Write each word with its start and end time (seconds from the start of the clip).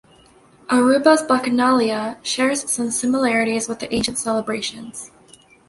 Aruba's 0.67 1.21
Bacchanalia 1.21 2.17
shares 2.23 2.67
some 2.71 2.89
similarities 2.89 3.69
with 3.69 3.77
the 3.77 3.93
ancient 3.93 4.17
celebrations. 4.17 5.11